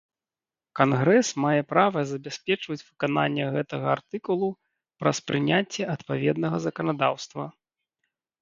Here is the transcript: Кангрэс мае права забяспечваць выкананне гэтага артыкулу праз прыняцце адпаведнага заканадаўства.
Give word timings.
Кангрэс 0.77 1.27
мае 1.43 1.61
права 1.73 2.01
забяспечваць 2.13 2.79
выкананне 2.87 3.45
гэтага 3.57 3.87
артыкулу 3.97 4.49
праз 5.03 5.17
прыняцце 5.29 5.81
адпаведнага 5.97 6.57
заканадаўства. 6.67 7.43